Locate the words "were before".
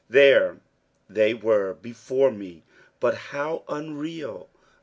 1.35-2.31